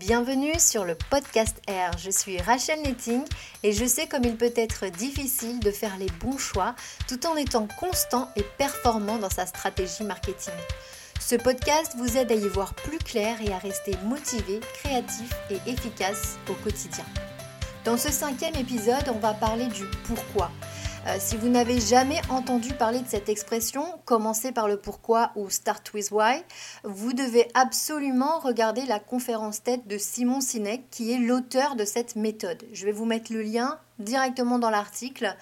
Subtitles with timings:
[0.00, 1.98] Bienvenue sur le podcast R.
[1.98, 3.22] Je suis Rachel Netting
[3.62, 6.74] et je sais comme il peut être difficile de faire les bons choix
[7.06, 10.54] tout en étant constant et performant dans sa stratégie marketing.
[11.20, 15.70] Ce podcast vous aide à y voir plus clair et à rester motivé, créatif et
[15.70, 17.04] efficace au quotidien.
[17.84, 20.50] Dans ce cinquième épisode, on va parler du pourquoi
[21.06, 25.48] euh, si vous n'avez jamais entendu parler de cette expression, commencez par le pourquoi ou
[25.48, 26.42] start with why,
[26.84, 32.16] vous devez absolument regarder la conférence tête de Simon Sinek qui est l'auteur de cette
[32.16, 32.62] méthode.
[32.74, 35.34] Je vais vous mettre le lien directement dans l'article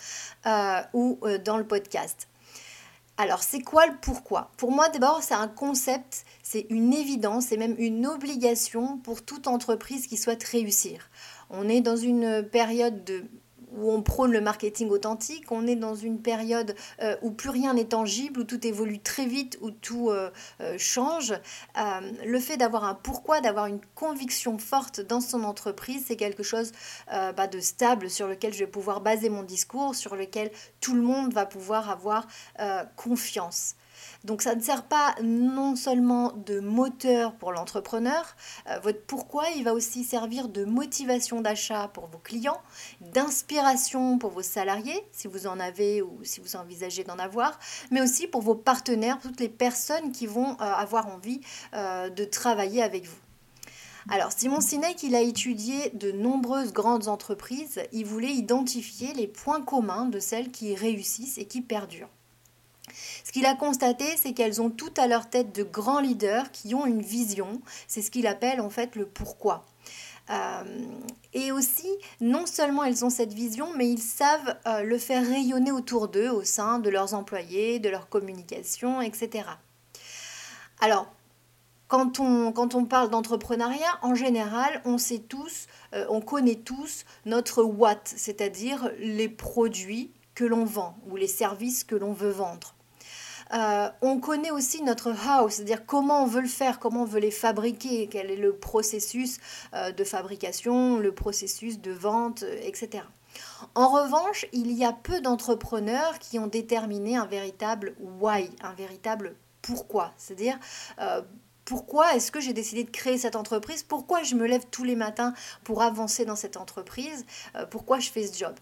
[0.46, 2.28] euh, ou euh, dans le podcast.
[3.16, 4.52] Alors, c'est quoi le pourquoi?
[4.58, 9.48] Pour moi, d'abord, c'est un concept, c'est une évidence, c'est même une obligation pour toute
[9.48, 11.10] entreprise qui souhaite réussir.
[11.50, 13.24] On est dans une période de
[13.76, 17.74] où on prône le marketing authentique, on est dans une période euh, où plus rien
[17.74, 21.34] n'est tangible, où tout évolue très vite, où tout euh, euh, change.
[22.24, 26.72] le fait d'avoir un pourquoi, d'avoir une conviction forte dans son entreprise, c'est quelque chose
[27.08, 31.02] bah, de stable sur lequel je vais pouvoir baser mon discours, sur lequel tout le
[31.02, 32.26] monde va pouvoir avoir
[32.96, 33.74] confiance.
[34.24, 38.36] Donc ça ne sert pas non seulement de moteur pour l'entrepreneur,
[38.68, 42.60] euh, votre pourquoi, il va aussi servir de motivation d'achat pour vos clients,
[43.00, 47.58] d'inspiration pour vos salariés, si vous en avez ou si vous envisagez d'en avoir,
[47.90, 51.40] mais aussi pour vos partenaires, toutes les personnes qui vont euh, avoir envie
[51.74, 53.18] euh, de travailler avec vous.
[54.10, 57.82] Alors, Simon Sinek, il a étudié de nombreuses grandes entreprises.
[57.92, 62.08] Il voulait identifier les points communs de celles qui réussissent et qui perdurent.
[63.24, 66.74] Ce qu'il a constaté, c'est qu'elles ont toutes à leur tête de grands leaders qui
[66.74, 67.60] ont une vision.
[67.86, 69.64] C'est ce qu'il appelle en fait le pourquoi.
[70.30, 70.62] Euh,
[71.32, 71.88] et aussi,
[72.20, 76.28] non seulement elles ont cette vision, mais ils savent euh, le faire rayonner autour d'eux,
[76.28, 79.44] au sein de leurs employés, de leur communication, etc.
[80.80, 81.06] Alors,
[81.88, 88.02] quand on, parle d'entrepreneuriat, en général, on sait tous, euh, on connaît tous notre what,
[88.04, 92.74] c'est-à-dire les produits que l'on vend ou les services que l'on veut vendre.
[93.54, 97.20] Euh, on connaît aussi notre how, c'est-à-dire comment on veut le faire, comment on veut
[97.20, 99.38] les fabriquer, quel est le processus
[99.74, 103.04] euh, de fabrication, le processus de vente, euh, etc.
[103.74, 109.36] En revanche, il y a peu d'entrepreneurs qui ont déterminé un véritable why, un véritable
[109.62, 110.58] pourquoi, c'est-à-dire
[111.66, 113.82] pourquoi est-ce que j'ai décidé de créer cette entreprise?
[113.82, 117.26] Pourquoi je me lève tous les matins pour avancer dans cette entreprise?
[117.70, 118.54] Pourquoi je fais ce job?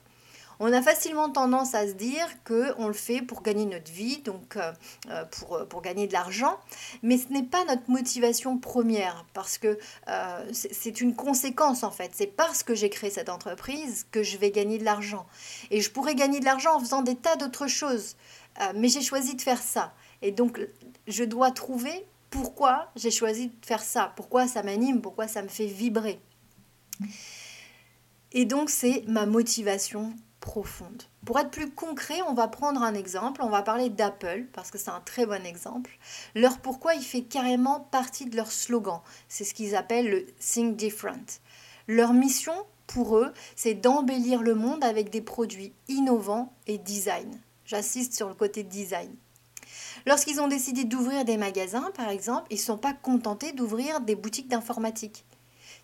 [0.60, 4.56] On a facilement tendance à se dire qu'on le fait pour gagner notre vie, donc
[4.56, 4.72] euh,
[5.10, 6.58] euh, pour, pour, gagner de l'argent,
[7.02, 9.78] mais ce n'est pas notre motivation première, parce que
[10.08, 12.12] euh, c'est une conséquence en fait.
[12.14, 15.26] C'est parce que j'ai créé cette entreprise que je vais gagner de l'argent.
[15.70, 18.16] Et je pourrais gagner de l'argent en faisant des tas d'autres choses,
[18.74, 19.92] mais j'ai choisi de faire ça.
[20.22, 20.60] Et donc,
[21.06, 25.48] je dois trouver pourquoi j'ai choisi de faire ça, pourquoi ça m'anime, pourquoi ça me
[25.48, 26.20] fait vibrer.
[28.32, 30.12] Et donc, c'est ma motivation
[30.46, 31.02] profonde.
[31.24, 34.78] Pour être plus concret, on va prendre un exemple, on va parler d'Apple, parce que
[34.78, 35.98] c'est un très bon exemple.
[36.36, 39.00] Leur pourquoi, il fait carrément partie de leur slogan.
[39.28, 41.40] C'est ce qu'ils appellent le Think Different.
[41.88, 42.54] Leur mission,
[42.86, 47.40] pour eux, c'est d'embellir le monde avec des produits innovants et design.
[47.64, 49.12] J'assiste sur le côté design.
[50.06, 54.14] Lorsqu'ils ont décidé d'ouvrir des magasins, par exemple, ils ne sont pas contentés d'ouvrir des
[54.14, 55.24] boutiques d'informatique.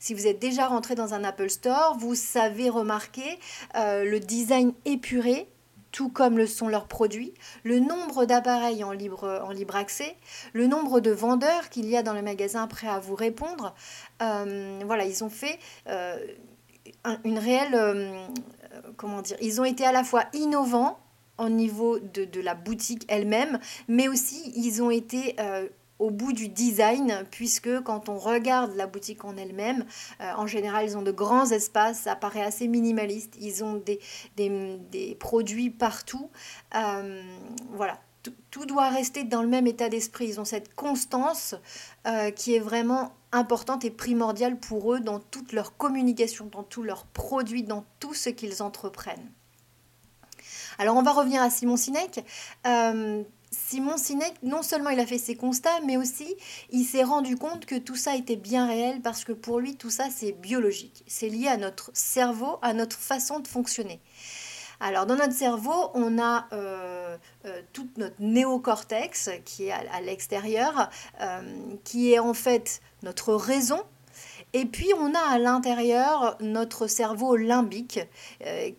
[0.03, 3.39] Si vous êtes déjà rentré dans un Apple Store, vous savez remarquer
[3.77, 5.47] euh, le design épuré
[5.93, 7.33] tout comme le sont leurs produits,
[7.63, 10.17] le nombre d'appareils en libre, en libre accès,
[10.55, 13.77] le nombre de vendeurs qu'il y a dans le magasin prêts à vous répondre.
[14.23, 16.17] Euh, voilà, ils ont fait euh,
[17.23, 18.11] une réelle...
[18.97, 20.99] comment dire Ils ont été à la fois innovants
[21.39, 25.37] au niveau de, de la boutique elle-même, mais aussi ils ont été
[26.03, 29.87] au bout du design, puisque quand on regarde la boutique en elle-même,
[30.21, 34.01] euh, en général, ils ont de grands espaces, ça paraît assez minimaliste, ils ont des,
[34.37, 36.29] des, produits partout.
[36.75, 37.23] Euh,
[37.71, 38.01] voilà,
[38.51, 40.27] tout, doit rester dans le même état d'esprit.
[40.27, 41.55] Ils ont cette constance
[42.09, 46.83] euh, qui est vraiment importante et primordiale pour eux dans toute leur communication, dans tous
[46.83, 49.31] leurs produits, dans tout ce qu'ils entreprennent.
[50.79, 52.25] Alors on va revenir à Simon Sinek.
[53.53, 56.37] Simon Sinek, non seulement il a fait ses constats, mais aussi
[56.71, 59.91] il s'est rendu compte que tout ça était bien réel parce que pour lui, tout
[59.91, 61.05] ça, c'est biologique.
[61.07, 64.01] C'est lié à notre cerveau, à notre façon de fonctionner.
[64.81, 70.91] Alors, dans notre cerveau, on a euh, euh, tout notre néocortex qui est à, l'extérieur,
[71.21, 71.41] euh,
[71.85, 73.81] qui est en fait notre raison.
[74.55, 78.01] Et puis, on a à l'intérieur notre cerveau limbique,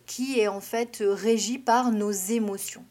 [0.05, 2.85] qui est en fait régi par nos émotions.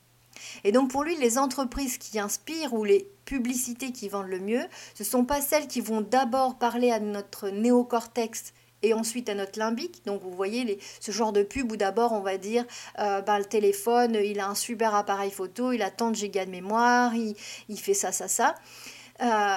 [0.64, 4.64] Et donc pour lui, les entreprises qui inspirent ou les publicités qui vendent le mieux,
[4.94, 8.52] ce ne sont pas celles qui vont d'abord parler à notre néocortex
[8.82, 10.02] et ensuite à notre limbique.
[10.06, 12.64] Donc vous voyez ce genre de pub où d'abord on va dire
[12.98, 16.46] euh, bah, le téléphone, il a un super appareil photo, il a tant de gigas
[16.46, 17.36] de mémoire, il,
[17.68, 18.54] il fait ça, ça, ça.
[19.20, 19.56] Euh,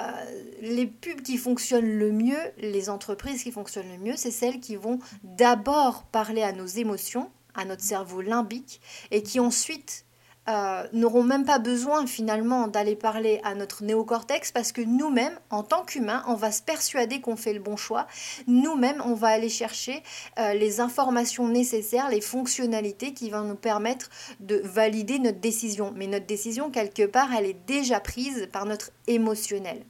[0.60, 4.76] les pubs qui fonctionnent le mieux, les entreprises qui fonctionnent le mieux, c'est celles qui
[4.76, 10.05] vont d'abord parler à nos émotions, à notre cerveau limbique, et qui ensuite
[10.48, 15.62] euh, n'auront même pas besoin finalement d'aller parler à notre néocortex parce que nous-mêmes, en
[15.62, 18.06] tant qu'humains, on va se persuader qu'on fait le bon choix.
[18.46, 20.02] Nous-mêmes, on va aller chercher
[20.38, 24.10] euh, les informations nécessaires, les fonctionnalités qui vont nous permettre
[24.40, 25.92] de valider notre décision.
[25.96, 29.84] Mais notre décision, quelque part, elle est déjà prise par notre émotionnel.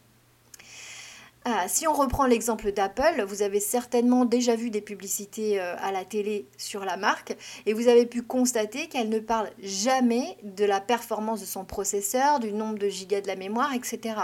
[1.49, 5.93] Ah, si on reprend l'exemple d'Apple, vous avez certainement déjà vu des publicités euh, à
[5.93, 10.65] la télé sur la marque et vous avez pu constater qu'elle ne parle jamais de
[10.65, 14.17] la performance de son processeur, du nombre de gigas de la mémoire, etc.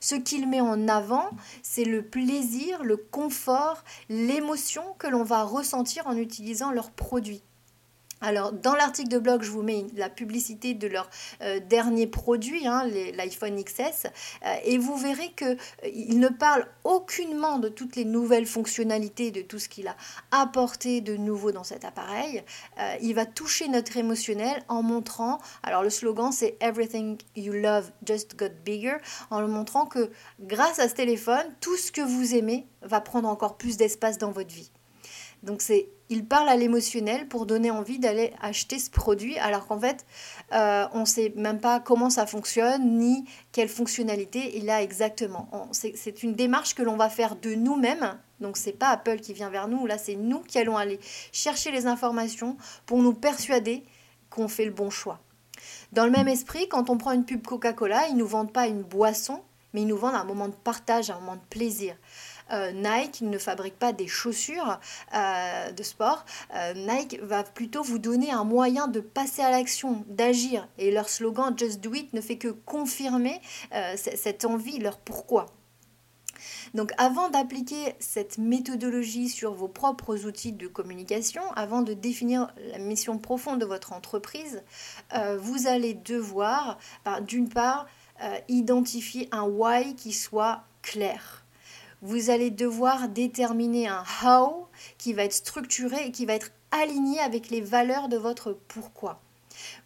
[0.00, 1.30] Ce qu'il met en avant,
[1.64, 7.42] c'est le plaisir, le confort, l'émotion que l'on va ressentir en utilisant leurs produits.
[8.20, 11.08] Alors, dans l'article de blog, je vous mets la publicité de leur
[11.40, 12.84] euh, dernier produit, hein,
[13.14, 14.06] l'iPhone XS,
[14.44, 19.42] euh, et vous verrez qu'il euh, ne parle aucunement de toutes les nouvelles fonctionnalités, de
[19.42, 19.96] tout ce qu'il a
[20.32, 22.42] apporté de nouveau dans cet appareil.
[23.00, 28.36] il va toucher notre émotionnel en montrant, alors le slogan c'est Everything you love just
[28.36, 28.96] got bigger,
[29.30, 30.10] en le montrant que
[30.40, 34.30] grâce à ce téléphone, tout ce que vous aimez va prendre encore plus d'espace dans
[34.30, 34.70] votre vie.
[35.42, 39.78] Donc c'est, il parle à l'émotionnel pour donner envie d'aller acheter ce produit, alors qu'en
[39.78, 40.04] fait,
[40.52, 45.48] euh, on ne sait même pas comment ça fonctionne, ni quelle fonctionnalité il a exactement.
[45.72, 48.18] C'est une démarche que l'on va faire de nous-mêmes.
[48.40, 51.00] Donc c'est pas Apple qui vient vers nous, là c'est nous qui allons aller
[51.32, 52.56] chercher les informations
[52.86, 53.84] pour nous persuader
[54.30, 55.20] qu'on fait le bon choix.
[55.92, 58.68] Dans le même esprit, quand on prend une pub Coca-Cola, ils ne nous vendent pas
[58.68, 59.42] une boisson,
[59.72, 61.96] mais ils nous vendent un moment de partage, un moment de plaisir.
[62.52, 64.80] Euh, Nike ne fabrique pas des chaussures
[65.14, 66.24] euh, de sport.
[66.54, 70.68] Euh, Nike va plutôt vous donner un moyen de passer à l'action, d'agir.
[70.78, 73.40] Et leur slogan Just Do It ne fait que confirmer
[73.96, 75.46] cette envie, leur pourquoi.
[76.74, 82.78] Donc avant d'appliquer cette méthodologie sur vos propres outils de communication, avant de définir la
[82.78, 84.62] mission profonde de votre entreprise,
[85.38, 87.86] vous allez devoir, ben, d'une part,
[88.48, 91.44] identifier un why qui soit clair
[92.02, 94.68] vous allez devoir déterminer un how
[94.98, 99.20] qui va être structuré et qui va être aligné avec les valeurs de votre pourquoi.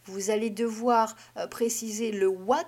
[0.05, 2.64] Vous allez devoir euh, préciser le what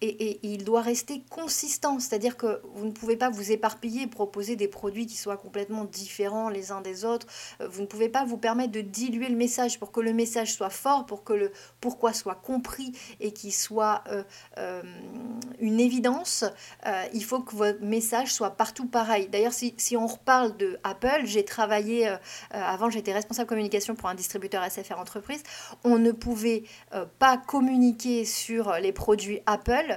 [0.00, 4.68] et, il doit rester consistant, c'est-à-dire que vous ne pouvez pas vous éparpiller, proposer des
[4.68, 7.26] produits qui soient complètement différents les uns des autres.
[7.60, 10.52] Euh, vous ne pouvez pas vous permettre de diluer le message pour que le message
[10.52, 14.22] soit fort, pour que le pourquoi soit compris et qu'il soit euh,
[14.58, 14.82] euh,
[15.58, 16.44] une évidence.
[17.12, 19.28] il faut que votre message soit partout pareil.
[19.28, 22.14] D'ailleurs, si, si, on reparle de Apple, j'ai travaillé,
[22.50, 25.42] avant j'étais responsable communication pour un distributeur SFR entreprise,
[25.84, 26.64] on ne pouvait
[27.18, 29.87] pas communiquer sur les produits Apple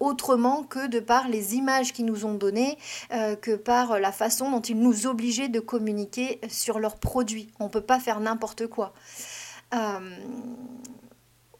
[0.00, 2.78] autrement que de par les images qu'ils nous ont données,
[3.12, 7.50] euh, que par la façon dont ils nous obligeaient de communiquer sur leurs produits.
[7.60, 8.92] On ne peut pas faire n'importe quoi.
[9.74, 10.16] Euh,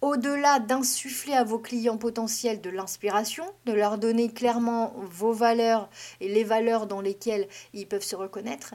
[0.00, 5.88] au-delà d'insuffler à vos clients potentiels de l'inspiration, de leur donner clairement vos valeurs
[6.20, 8.74] et les valeurs dans lesquelles ils peuvent se reconnaître,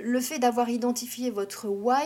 [0.00, 2.00] le fait d'avoir identifié votre why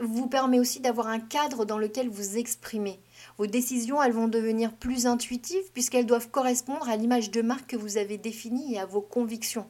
[0.00, 2.98] vous permet aussi d'avoir un cadre dans lequel vous exprimez.
[3.38, 7.76] Vos décisions, elles vont devenir plus intuitives puisqu'elles doivent correspondre à l'image de marque que
[7.76, 9.66] vous avez définie et à vos convictions.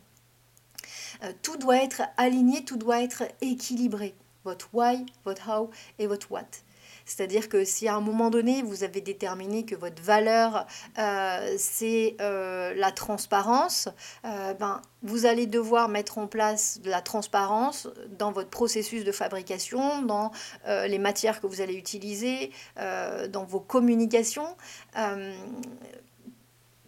[1.23, 4.15] Euh, tout doit être aligné, tout doit être équilibré.
[4.45, 6.64] Votre why, votre how et votre what.
[7.05, 10.67] C'est-à-dire que si à un moment donné, vous avez déterminé que votre valeur,
[10.99, 13.89] euh, c'est euh, la transparence,
[14.25, 19.13] euh, ben, vous allez devoir mettre en place de la transparence dans votre processus de
[19.13, 20.31] fabrication, dans
[20.67, 24.57] les matières que vous allez utiliser, dans vos communications.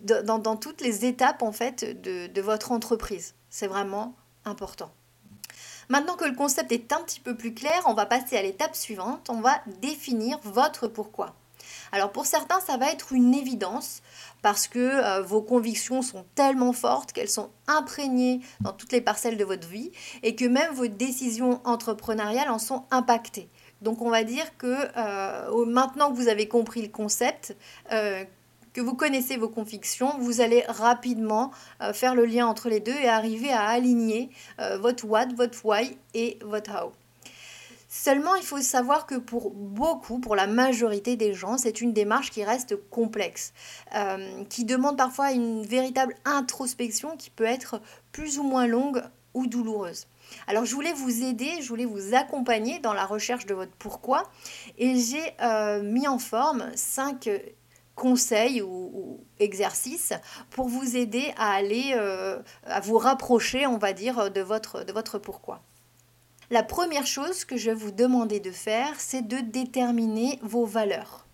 [0.03, 3.35] Dans, dans, toutes les étapes en fait de, de votre entreprise.
[3.51, 4.93] C'est vraiment important.
[5.89, 8.75] Maintenant que le concept est un petit peu plus clair, on va passer à l'étape
[8.75, 9.29] suivante.
[9.31, 11.35] On va définir votre pourquoi.
[11.93, 14.03] Alors pour certains, ça va être une évidence
[14.43, 19.37] parce que euh, vos convictions sont tellement fortes qu'elles sont imprégnées dans toutes les parcelles
[19.37, 23.49] de votre vie et que même vos décisions entrepreneuriales en sont impactées.
[23.83, 27.57] Donc on va dire que euh, maintenant que vous avez compris le concept,
[27.93, 28.25] euh,
[28.77, 32.93] que vous connaissez vos convictions, vous allez rapidement euh, faire le lien entre les deux
[32.93, 34.29] et arriver à aligner
[34.61, 36.93] euh, votre what, votre why et votre how.
[37.89, 42.31] Seulement, il faut savoir que pour beaucoup, pour la majorité des gens, c'est une démarche
[42.31, 43.55] qui reste complexe,
[43.95, 47.81] euh, qui demande parfois une véritable introspection qui peut être
[48.13, 49.03] plus ou moins longue
[49.33, 50.07] ou douloureuse.
[50.49, 54.25] Alors je voulais vous aider, je voulais vous accompagner dans la recherche de votre pourquoi
[54.77, 55.35] et j'ai
[55.83, 57.31] mis en forme cinq
[57.97, 60.13] conseils ou, exercices
[60.51, 64.93] pour vous aider à aller, euh, à vous rapprocher, on va dire, de votre, de
[64.93, 65.63] votre pourquoi.
[66.51, 71.27] La première chose que je vais vous demander de faire, c'est de déterminer vos valeurs.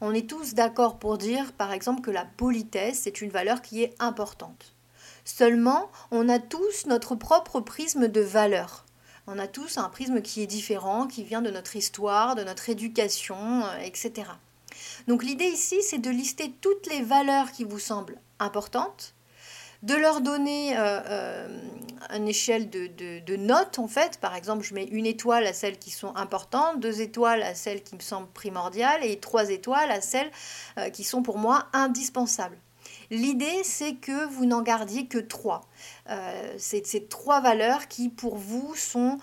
[0.00, 3.82] On est tous d'accord pour dire, par exemple, que la politesse est une valeur qui
[3.82, 4.74] est importante.
[5.24, 8.84] Seulement, on a tous notre propre prisme de valeurs.
[9.26, 12.68] On a tous un prisme qui est différent, qui vient de notre histoire, de notre
[12.68, 14.30] éducation, euh, etc.
[15.08, 19.14] Donc l'idée ici, c'est de lister toutes les valeurs qui vous semblent importantes,
[19.82, 21.48] de leur donner euh, euh,
[22.14, 24.18] une échelle de, notes, en fait.
[24.18, 27.82] Par exemple, je mets une étoile à celles qui sont importantes, deux étoiles à celles
[27.82, 30.30] qui me semblent primordiales et trois étoiles à celles
[30.78, 32.58] euh, qui sont pour moi indispensables.
[33.12, 35.68] L'idée, c'est que vous n'en gardiez que trois.
[36.56, 39.18] c'est ces trois valeurs qui, pour vous, sont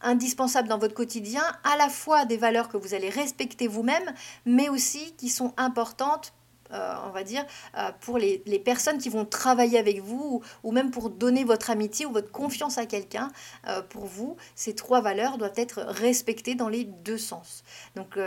[0.00, 4.14] indispensables dans votre quotidien, à la fois des valeurs que vous allez respecter vous-même,
[4.46, 6.32] mais aussi qui sont importantes
[6.72, 7.44] euh, on va dire,
[7.76, 12.06] euh, pour les, personnes qui vont travailler avec vous ou, même pour donner votre amitié
[12.06, 13.32] ou votre confiance à quelqu'un.
[13.66, 17.64] Euh, pour vous, ces trois valeurs doivent être respectées dans les deux sens.
[17.96, 18.18] Donc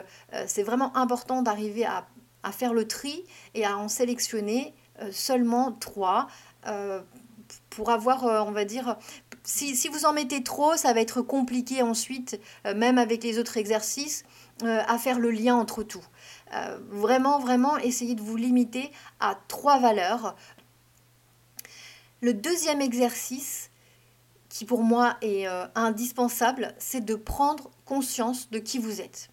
[0.45, 2.05] c'est vraiment important d'arriver à,
[2.51, 3.23] faire le tri
[3.53, 4.73] et à en sélectionner
[5.11, 6.27] seulement trois
[7.69, 8.97] pour avoir, on va dire,
[9.43, 14.23] si, vous en mettez trop, ça va être compliqué ensuite, même avec les autres exercices,
[14.61, 16.03] à faire le lien entre tout.
[16.53, 20.35] Euh, vraiment, vraiment, essayez de vous limiter à trois valeurs.
[22.21, 23.69] Le deuxième exercice,
[24.49, 29.29] qui pour moi est euh, indispensable, c'est de prendre conscience de qui vous êtes.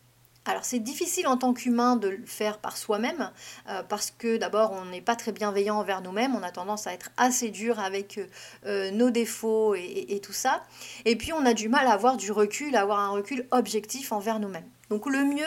[0.47, 3.31] Alors c'est difficile en tant qu'humain de le faire par soi-même
[3.69, 6.95] euh, parce que d'abord on n'est pas très bienveillant envers nous-mêmes, on a tendance à
[6.95, 8.19] être assez dur avec
[8.65, 10.63] nos défauts et, et, tout ça.
[11.05, 14.13] Et puis on a du mal à avoir du recul, à avoir un recul objectif
[14.13, 14.69] envers nous-mêmes.
[14.89, 15.45] Donc le mieux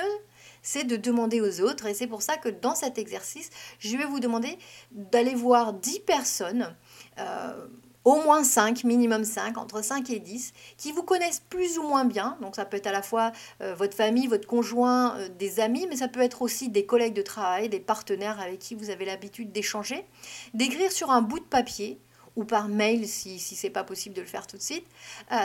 [0.63, 1.85] c'est de demander aux autres.
[1.85, 4.57] Et c'est pour ça que dans cet exercice, je vais vous demander
[4.91, 6.75] d'aller voir 10 personnes.
[7.19, 7.67] Euh,
[8.05, 12.05] au moins 5, minimum 5, entre 5 et 10, qui vous connaissent plus ou moins
[12.05, 12.38] bien.
[12.41, 13.31] Donc ça peut être à la fois
[13.62, 17.13] euh, votre famille, votre conjoint, euh, des amis, mais ça peut être aussi des collègues
[17.13, 20.05] de travail, des partenaires avec qui vous avez l'habitude d'échanger.
[20.53, 21.98] D'écrire sur un bout de papier
[22.36, 24.86] ou par mail si, si ce n'est pas possible de le faire tout de suite,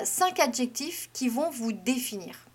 [0.05, 2.49] 5 adjectifs qui vont vous définir.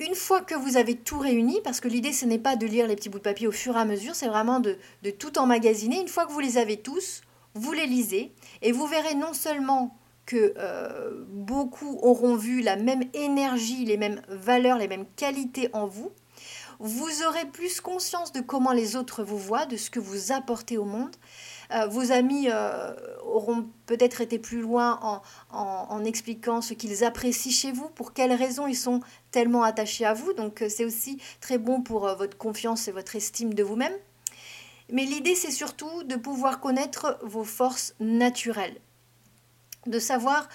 [0.00, 2.88] Une fois que vous avez tout réuni, parce que l'idée ce n'est pas de lire
[2.88, 4.76] les petits bouts de papier au fur et à mesure, c'est vraiment de,
[5.18, 6.00] tout emmagasiner.
[6.00, 7.22] Une fois que vous les avez tous,
[7.54, 8.32] vous les lisez
[8.62, 9.96] et vous verrez non seulement
[10.26, 15.86] que euh, beaucoup auront vu la même énergie, les mêmes valeurs, les mêmes qualités en
[15.86, 16.10] vous,
[16.80, 20.76] vous aurez plus conscience de comment les autres vous voient, de ce que vous apportez
[20.76, 21.14] au monde.
[21.72, 22.92] Euh, vos amis euh,
[23.24, 28.66] auront peut-être été plus loin en, expliquant ce qu'ils apprécient chez vous, pour quelles raisons
[28.66, 30.32] ils sont tellement attachés à vous.
[30.32, 33.94] Donc c'est aussi très bon pour votre confiance et votre estime de vous-même.
[34.90, 38.80] Mais l'idée, c'est surtout de pouvoir connaître vos forces naturelles,
[39.86, 40.48] de savoir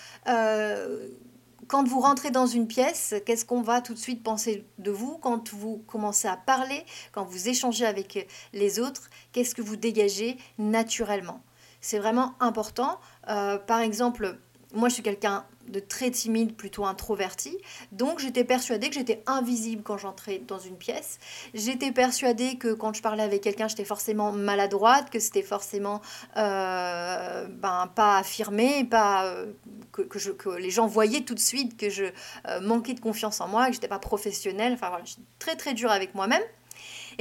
[1.70, 5.20] quand vous rentrez dans une pièce, qu'est-ce qu'on va tout de suite penser de vous
[5.20, 10.38] Quand vous commencez à parler, quand vous échangez avec les autres, qu'est-ce que vous dégagez
[10.58, 11.44] naturellement
[11.80, 13.00] C'est vraiment important.
[13.30, 14.40] Euh, par exemple,
[14.74, 17.58] moi je suis quelqu'un de très timide, plutôt introverti.
[17.92, 21.20] Donc j'étais persuadée que j'étais invisible quand j'entrais dans une pièce.
[21.54, 26.02] J'étais persuadée que quand je parlais avec quelqu'un, j'étais forcément maladroite, que c'était forcément
[26.38, 29.48] euh, ben, pas affirmé, pas, euh,
[29.92, 32.06] que, que, je, que, les gens voyaient tout de suite que je
[32.48, 34.74] euh, manquais de confiance en moi, que j'étais pas professionnelle.
[34.74, 36.44] Enfin voilà, j'étais très très dure avec moi-même.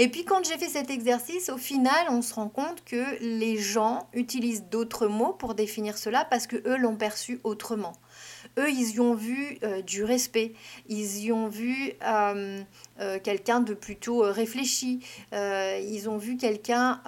[0.00, 3.56] Et puis quand j'ai fait cet exercice, au final, on se rend compte que les
[3.58, 7.94] gens utilisent d'autres mots pour définir cela parce que eux l'ont perçu autrement.
[8.58, 10.54] Eux, ils y ont vu euh, du respect,
[10.88, 12.62] ils y ont vu euh,
[13.00, 15.00] euh, quelqu'un de plutôt réfléchi,
[15.32, 17.00] ils ont vu quelqu'un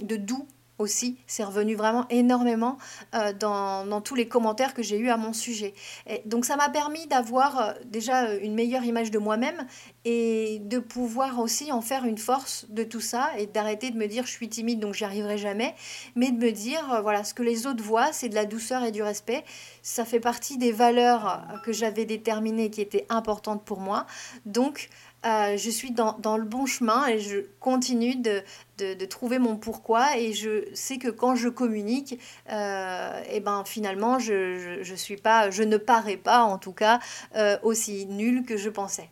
[0.00, 0.46] de doux
[0.78, 1.18] aussi.
[1.26, 2.78] C'est revenu vraiment énormément
[3.14, 5.74] euh, dans, tous les commentaires que j'ai eus à mon sujet.
[6.06, 9.66] Et donc ça m'a permis d'avoir euh, déjà euh, une meilleure image de moi-même
[10.04, 14.06] et de pouvoir aussi en faire une force de tout ça et d'arrêter de me
[14.06, 15.74] dire je suis timide donc j'y arriverai jamais,
[16.14, 18.92] mais de me dire voilà ce que les autres voient c'est de la douceur et
[18.92, 19.44] du respect.
[19.82, 24.06] Ça fait partie des valeurs que j'avais déterminées qui étaient importantes pour moi.
[24.46, 24.88] Donc
[25.26, 28.42] euh, je suis dans, le bon chemin et je continue de,
[28.78, 32.18] de, trouver mon pourquoi et je sais que quand je communique, et
[32.52, 37.00] euh, eh ben finalement je, je, suis pas, je ne parais pas en tout cas
[37.34, 39.10] euh, aussi nul que je pensais.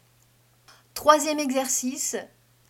[0.95, 2.17] Troisième exercice,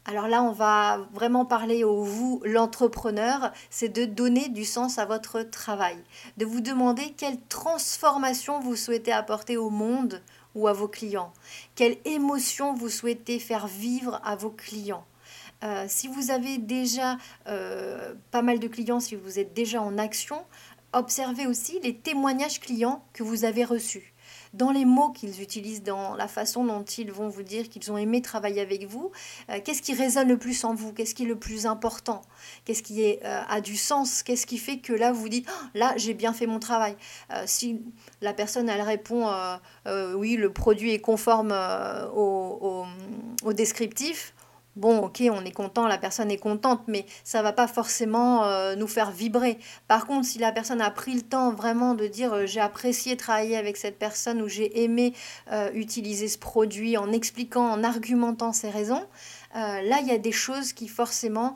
[0.09, 5.05] alors là, on va vraiment parler au vous, l'entrepreneur, c'est de donner du sens à
[5.05, 5.97] votre travail,
[6.37, 10.23] de vous demander quelle transformation vous souhaitez apporter au monde
[10.57, 11.33] ou à vos clients,
[11.77, 15.05] quelle émotion vous souhaitez faire vivre à vos clients.
[15.63, 19.99] Euh, si vous avez déjà euh, pas mal de clients, si vous êtes déjà en
[19.99, 20.43] action,
[20.93, 24.15] observez aussi les témoignages clients que vous avez reçus
[24.57, 27.99] dans les mots qu'ils utilisent, dans la façon dont ils vont vous dire qu'ils ont
[27.99, 29.11] aimé travailler avec vous,
[29.51, 32.23] euh, qu'est-ce qui résonne le plus en vous, qu'est-ce qui est le plus important,
[32.65, 35.67] qu'est-ce qui est, euh, a du sens, qu'est-ce qui fait que là vous dites oh,
[35.75, 36.97] là j'ai bien fait mon travail?
[37.33, 37.83] Euh, si
[38.23, 39.27] la personne elle répond
[40.15, 41.55] oui le produit est conforme
[42.15, 42.85] au,
[43.45, 44.35] au descriptif,
[44.77, 48.77] bon, ok, on est content, la personne est contente, mais ça va pas forcément euh,
[48.77, 49.59] nous faire vibrer.
[49.89, 53.17] Par contre, si la personne a pris le temps vraiment de dire euh, j'ai apprécié
[53.17, 55.15] travailler avec cette personne ou j'ai aimé
[55.51, 59.05] euh, utiliser ce produit en expliquant, en argumentant ses raisons,
[59.55, 61.55] là, il y a des choses qui forcément,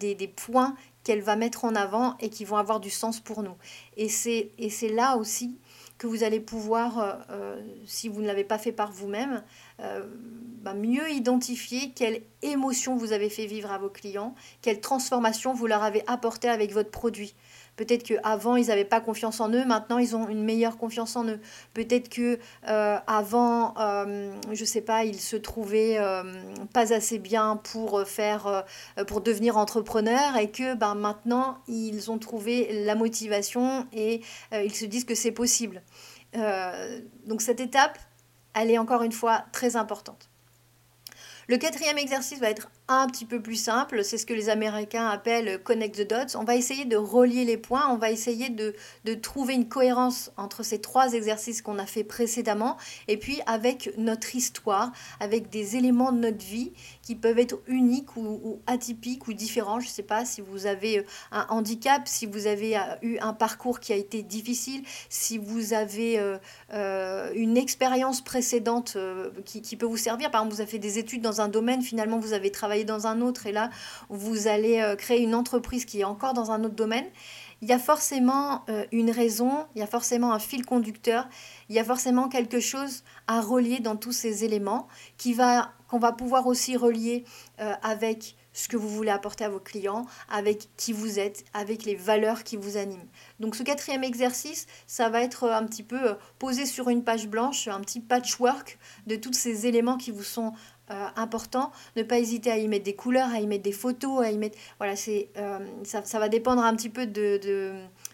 [0.00, 0.74] des, des points
[1.04, 3.56] qu'elle va mettre en avant et qui vont avoir du sens pour nous.
[3.98, 5.58] Et c'est là aussi
[6.02, 7.24] que vous allez pouvoir,
[7.86, 9.44] si vous ne l'avez pas fait par vous-même,
[9.78, 15.68] bah, mieux identifier quelle émotion vous avez fait vivre à vos clients, quelle transformation vous
[15.68, 17.36] leur avez apporté avec votre produit.
[17.76, 21.24] Peut-être qu'avant, ils n'avaient pas confiance en eux, maintenant, ils ont une meilleure confiance en
[21.26, 21.40] eux.
[21.72, 22.38] Peut-être que
[22.68, 26.22] euh, avant, euh, je sais pas, ils se trouvaient euh,
[26.74, 28.64] pas assez bien pour faire,
[29.06, 34.20] pour devenir entrepreneurs et que ben, maintenant, ils ont trouvé la motivation et
[34.52, 35.82] ils se disent que c'est possible.
[37.26, 37.98] donc cette étape,
[38.54, 40.28] elle est encore une fois très importante.
[41.48, 45.06] Le quatrième exercice va être un petit peu plus simple, c'est ce que les Américains
[45.06, 46.36] appellent connect the dots.
[46.36, 48.74] On va essayer de relier les points, on va essayer de,
[49.04, 52.76] de trouver une cohérence entre ces trois exercices qu'on a fait précédemment
[53.08, 56.72] et puis avec notre histoire, avec des éléments de notre vie
[57.02, 59.80] qui peuvent être uniques ou, atypiques ou différents.
[59.80, 63.18] Je ne sais pas si vous avez euh, un handicap, si vous avez euh, eu
[63.18, 66.18] un parcours qui a été difficile, si vous avez
[66.72, 68.96] euh, une expérience précédente
[69.44, 70.30] qui, qui, peut vous servir.
[70.30, 73.06] Par exemple, vous avez fait des études dans un domaine, finalement vous avez travaillé dans
[73.06, 73.70] un autre et là
[74.08, 77.06] vous allez créer une entreprise qui est encore dans un autre domaine
[77.60, 81.28] il y a forcément une raison, il y a forcément un fil conducteur,
[81.68, 85.98] il y a forcément quelque chose à relier dans tous ces éléments qui va qu'on
[85.98, 87.24] va pouvoir aussi relier
[87.60, 91.84] euh, avec ce que vous voulez apporter à vos clients, avec qui vous êtes, avec
[91.84, 93.08] les valeurs qui vous animent.
[93.40, 97.28] Donc ce quatrième exercice, ça va être un petit peu euh, posé sur une page
[97.28, 100.54] blanche, un petit patchwork de tous ces éléments qui vous sont
[100.92, 101.72] euh, importants.
[101.96, 104.38] Ne pas hésiter à y mettre des couleurs, à y mettre des photos, à y
[104.38, 104.58] mettre...
[104.78, 105.28] Voilà, c'est,
[105.84, 107.38] ça, ça, va dépendre un petit peu de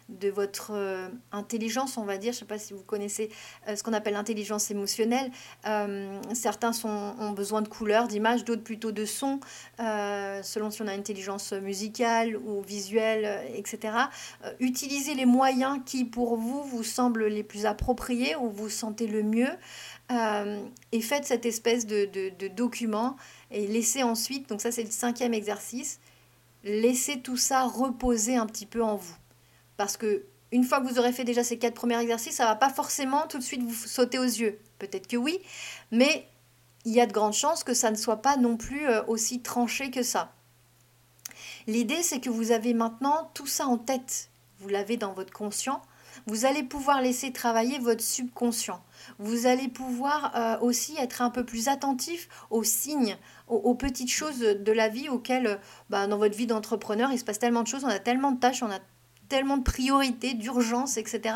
[0.08, 2.32] de votre euh, intelligence, on va dire.
[2.32, 3.30] Je ne sais pas si vous connaissez
[3.66, 5.30] euh, ce qu'on appelle l'intelligence émotionnelle.
[5.66, 9.40] Euh, certains ont besoin de couleurs, d'images, d'autres plutôt de sons,
[9.78, 13.94] selon si on a une intelligence musicale ou visuelle, etc.
[14.60, 19.22] utilisez les moyens qui, pour vous, vous semblent les plus appropriés ou vous sentez le
[19.22, 19.50] mieux.
[20.92, 23.16] et faites cette espèce de document
[23.50, 26.00] et laissez ensuite, donc ça c'est le cinquième exercice,
[26.64, 29.16] laissez tout ça reposer un petit peu en vous.
[29.78, 32.56] Parce que une fois que vous aurez fait déjà ces quatre premiers exercices, ça va
[32.56, 34.58] pas forcément tout de suite vous sauter aux yeux.
[34.78, 35.38] Peut-être que oui,
[35.90, 36.28] mais
[36.84, 39.40] il y a de grandes chances que ça ne soit pas non plus euh, aussi
[39.40, 40.32] tranché que ça.
[41.66, 44.30] L'idée, c'est que vous avez maintenant tout ça en tête.
[44.60, 45.82] Vous l'avez dans votre conscient.
[46.26, 48.82] Vous allez pouvoir laisser travailler votre subconscient.
[49.18, 54.40] Vous allez pouvoir euh, aussi être un peu plus attentif aux signes, aux, petites choses
[54.40, 55.60] de la vie auxquelles,
[55.90, 58.40] bah, dans votre vie d'entrepreneur, il se passe tellement de choses, on a tellement de
[58.40, 58.80] tâches, on a
[59.28, 61.34] tellement de priorités, d'urgence, etc.,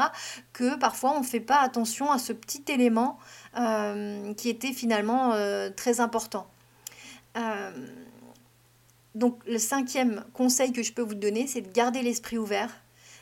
[0.52, 3.18] que parfois on ne fait pas attention à ce petit élément
[3.56, 6.46] euh, qui était finalement euh, très important.
[7.36, 7.70] Euh,
[9.14, 12.70] donc le cinquième conseil que je peux vous donner, c'est de garder l'esprit ouvert,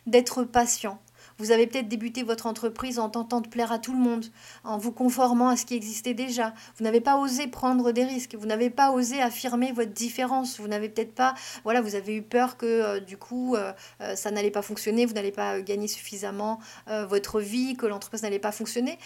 [0.06, 1.00] d'être patient,
[1.40, 4.26] vous avez peut-être débuté votre entreprise en tentant de plaire à tout le monde,
[4.62, 6.54] en vous conformant à ce qui existait déjà.
[6.76, 10.68] Vous n'avez pas osé prendre des risques, vous n'avez pas osé affirmer votre différence, vous
[10.68, 14.30] n'avez peut-être pas, voilà, vous avez eu peur que euh, du coup euh, euh, ça
[14.30, 16.60] n'allait pas fonctionner, vous n'allez pas gagner suffisamment
[17.08, 18.98] votre vie, que l'entreprise n'allait pas fonctionner.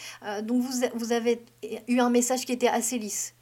[0.43, 1.45] donc vous, vous avez
[1.89, 3.35] eu un message qui était assez lisse.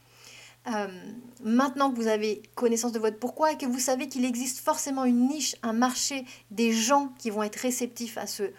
[1.43, 5.05] maintenant que vous avez connaissance de votre pourquoi et que vous savez qu'il existe forcément
[5.05, 8.53] une niche, un marché des gens qui vont être réceptifs à ce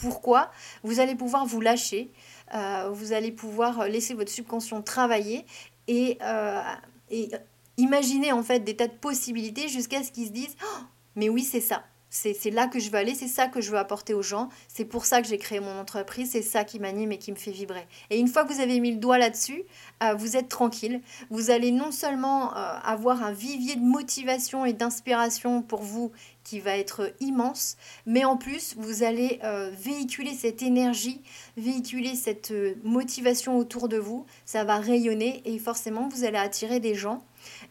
[0.00, 0.50] pourquoi,
[0.82, 2.10] vous allez pouvoir vous lâcher,
[2.54, 5.44] euh, vous allez pouvoir laisser votre subconscient travailler
[5.88, 6.62] et, euh,
[7.10, 7.28] et
[7.76, 10.82] imaginer en fait des tas de possibilités jusqu'à ce qu'ils se disent oh,
[11.16, 13.78] mais oui c'est ça c'est là que je veux aller, c'est ça que je veux
[13.78, 17.12] apporter aux gens, c'est pour ça que j'ai créé mon entreprise, c'est ça qui m'anime
[17.12, 17.86] et qui me fait vibrer.
[18.10, 19.62] Et une fois que vous avez mis le doigt là-dessus,
[20.02, 21.00] euh, vous êtes tranquille.
[21.30, 26.10] Vous allez non seulement euh, avoir un vivier de motivation et d'inspiration pour vous
[26.50, 31.22] qui va être immense, mais en plus, vous allez euh, véhiculer cette énergie,
[31.56, 36.96] véhiculer cette motivation autour de vous, ça va rayonner et forcément, vous allez attirer des
[36.96, 37.22] gens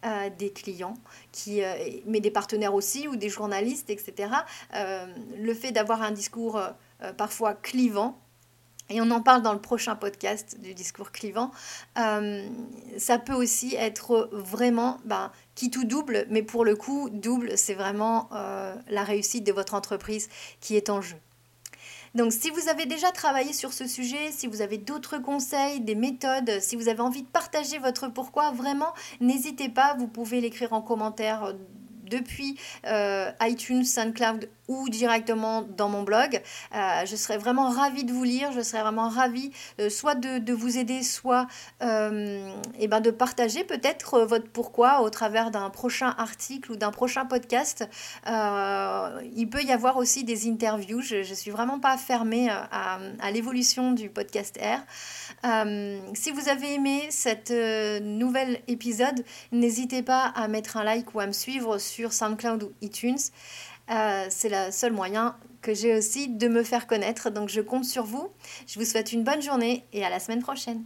[0.05, 0.93] euh, des clients,
[1.33, 1.73] qui, euh,
[2.05, 4.31] mais des partenaires aussi ou des journalistes, etc.
[4.73, 5.05] Euh,
[5.37, 6.61] le fait d'avoir un discours
[7.17, 8.17] parfois clivant,
[8.89, 11.51] et on en parle dans le prochain podcast du discours clivant,
[11.95, 17.73] ça peut aussi être vraiment ben, qui tout double, mais pour le coup, double, c'est
[17.73, 18.29] vraiment
[18.89, 21.17] la réussite de votre entreprise qui est en jeu.
[22.15, 25.95] Donc si vous avez déjà travaillé sur ce sujet, si vous avez d'autres conseils, des
[25.95, 30.73] méthodes, si vous avez envie de partager votre pourquoi, vraiment, n'hésitez pas, vous pouvez l'écrire
[30.73, 31.53] en commentaire
[32.09, 36.41] depuis euh, iTunes, SoundCloud ou directement dans mon blog.
[36.73, 40.53] Euh, je serais vraiment ravie de vous lire, je serais vraiment ravie euh, soit de,
[40.53, 41.47] vous aider, soit
[41.81, 46.75] et euh, eh ben de partager peut-être votre pourquoi au travers d'un prochain article ou
[46.75, 47.87] d'un prochain podcast.
[48.27, 52.99] il peut y avoir aussi des interviews, je ne suis vraiment pas fermée à,
[53.31, 54.81] l'évolution du podcast R.
[56.13, 57.51] si vous avez aimé cet
[58.01, 62.71] nouvel épisode, n'hésitez pas à mettre un like ou à me suivre sur SoundCloud ou
[62.81, 63.17] iTunes.
[63.89, 67.29] Euh, c'est le seul moyen que j'ai aussi de me faire connaître.
[67.29, 68.29] Donc je compte sur vous.
[68.67, 70.83] Je vous souhaite une bonne journée et à la semaine prochaine.